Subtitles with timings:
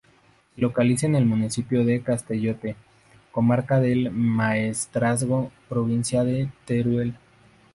[0.55, 2.75] Se localiza en el municipio de Castellote,
[3.31, 7.13] comarca del Maestrazgo, provincia de Teruel.